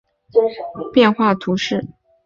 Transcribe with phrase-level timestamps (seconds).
[0.03, 1.85] 巴斯人口变化图示